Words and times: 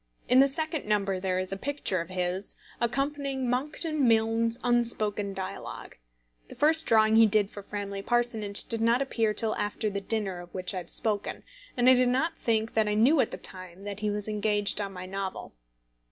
In 0.27 0.39
the 0.39 0.47
second 0.47 0.87
number 0.87 1.19
there 1.19 1.37
is 1.37 1.53
a 1.53 1.57
picture 1.57 2.01
of 2.01 2.09
his 2.09 2.55
accompanying 2.79 3.47
Monckton 3.47 4.07
Milne's 4.07 4.57
Unspoken 4.63 5.31
Dialogue. 5.35 5.95
The 6.47 6.55
first 6.55 6.87
drawing 6.87 7.17
he 7.17 7.27
did 7.27 7.51
for 7.51 7.61
Framley 7.61 8.01
Parsonage 8.01 8.63
did 8.63 8.81
not 8.81 9.03
appear 9.03 9.31
till 9.35 9.53
after 9.57 9.91
the 9.91 10.01
dinner 10.01 10.39
of 10.39 10.51
which 10.55 10.73
I 10.73 10.77
have 10.79 10.89
spoken, 10.89 11.43
and 11.77 11.87
I 11.87 11.93
do 11.93 12.07
not 12.07 12.35
think 12.35 12.73
that 12.73 12.87
I 12.87 12.95
knew 12.95 13.19
at 13.19 13.29
the 13.29 13.37
time 13.37 13.83
that 13.83 13.99
he 13.99 14.09
was 14.09 14.27
engaged 14.27 14.81
on 14.81 14.91
my 14.91 15.05
novel. 15.05 15.53